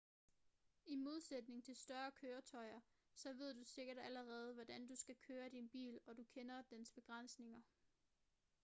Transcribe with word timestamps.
i 0.85 0.95
modsætning 0.95 1.63
til 1.63 1.75
større 1.75 2.11
køretøjer 2.11 2.79
så 3.15 3.33
ved 3.33 3.53
du 3.53 3.63
sikkert 3.63 3.97
allerede 3.97 4.53
hvordan 4.53 4.87
du 4.87 4.95
skal 4.95 5.15
køre 5.27 5.49
din 5.49 5.69
bil 5.69 5.99
og 6.07 6.17
du 6.17 6.23
kender 6.23 6.61
dens 6.61 6.89
begrænsninger 6.91 7.61